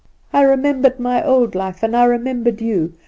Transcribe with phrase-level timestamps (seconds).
[0.33, 2.93] I remember my old life, and I remember you.